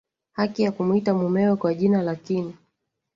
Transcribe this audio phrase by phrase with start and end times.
[0.31, 2.57] haki ya kumwita mumewe kwa jina lakini